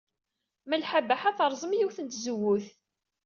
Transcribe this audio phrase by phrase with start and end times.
[0.69, 2.67] Malḥa Baḥa terẓem yiwet n tzewwut.